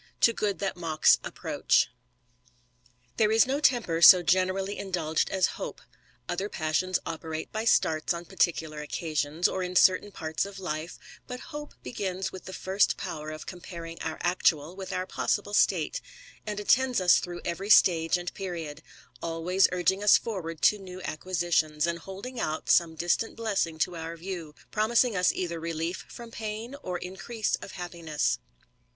To 0.21 0.33
good 0.33 0.57
that 0.57 0.75
mocks 0.75 1.19
approach." 1.23 1.91
TTHERE 3.19 3.31
is 3.35 3.45
no 3.45 3.59
temper 3.59 4.01
so 4.01 4.23
generally 4.23 4.79
indulged 4.79 5.29
as 5.29 5.45
hope; 5.61 5.79
^ 5.81 5.83
other 6.27 6.49
passions 6.49 6.97
operate 7.05 7.51
by 7.51 7.65
starts 7.65 8.11
on 8.11 8.25
particular 8.25 8.81
occasions, 8.81 9.47
or 9.47 9.61
in 9.61 9.75
certain 9.75 10.11
parts 10.11 10.43
of 10.43 10.57
life; 10.57 10.97
but 11.27 11.39
hope 11.53 11.75
begins 11.83 12.31
with 12.31 12.45
the 12.45 12.51
first 12.51 12.97
power 12.97 13.29
of 13.29 13.45
comparing 13.45 14.01
our 14.01 14.17
actual 14.21 14.75
with 14.75 14.91
our 14.91 15.05
possible 15.05 15.53
state, 15.53 16.01
and 16.47 16.59
attends 16.59 16.99
us 16.99 17.19
through 17.19 17.41
every 17.45 17.69
stage 17.69 18.17
and 18.17 18.33
period, 18.33 18.81
always 19.21 19.67
urging 19.71 20.03
us 20.03 20.17
forward 20.17 20.63
to 20.63 20.79
new 20.79 20.99
acquisitions, 21.03 21.85
and 21.85 21.99
holding 21.99 22.39
out 22.39 22.71
some 22.71 22.95
distant 22.95 23.35
blessing 23.37 23.77
to 23.77 23.95
our 23.95 24.17
view, 24.17 24.55
promising 24.71 25.15
us 25.15 25.31
either 25.31 25.59
relief 25.59 26.05
from 26.09 26.31
pain, 26.31 26.73
or 26.81 26.97
increase 26.97 27.53
of 27.57 27.73
happiness. 27.73 28.39